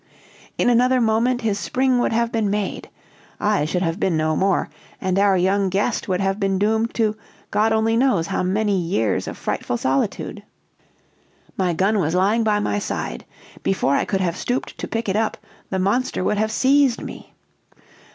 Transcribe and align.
"In 0.57 0.67
another 0.67 0.99
moment 0.99 1.41
his 1.41 1.59
spring 1.59 1.99
would 1.99 2.11
have 2.11 2.31
been 2.31 2.49
made. 2.49 2.89
I 3.39 3.65
should 3.65 3.83
have 3.83 3.99
been 3.99 4.17
no 4.17 4.35
more, 4.35 4.67
and 4.99 5.19
our 5.19 5.37
young 5.37 5.69
guest 5.69 6.07
would 6.07 6.19
have 6.19 6.39
been 6.39 6.57
doomed 6.57 6.95
to, 6.95 7.15
God 7.51 7.71
only 7.71 7.95
knows 7.95 8.25
how 8.25 8.41
many, 8.41 8.75
years 8.81 9.27
of 9.27 9.37
frightful 9.37 9.77
solitude! 9.77 10.41
"My 11.55 11.73
gun 11.73 11.99
was 11.99 12.15
lying 12.15 12.43
by 12.43 12.57
my 12.59 12.79
side. 12.79 13.25
Before 13.61 13.95
I 13.95 14.05
could 14.05 14.21
have 14.21 14.37
stooped 14.37 14.75
to 14.79 14.87
pick 14.87 15.07
it 15.07 15.15
up, 15.15 15.37
the 15.69 15.77
monster 15.77 16.23
would 16.23 16.39
have 16.39 16.51
seized 16.51 16.99
me. 17.03 17.35